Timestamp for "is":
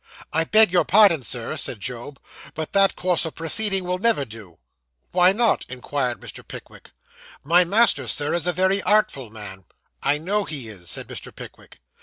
8.33-8.47, 10.69-10.89